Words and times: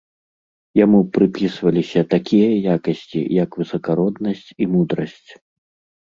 Яму 0.83 0.99
прыпісваліся 1.17 2.01
такія 2.13 2.47
якасці, 2.75 3.21
як 3.43 3.49
высакароднасць 3.59 4.47
і 4.65 4.69
мудрасць. 4.73 5.29